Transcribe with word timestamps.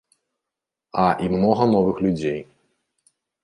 А 1.03 1.05
і 1.27 1.31
многа 1.35 1.69
новых 1.77 2.03
людзей. 2.09 2.41